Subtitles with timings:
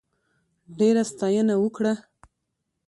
[0.77, 1.93] ډېره ستاینه وکړه.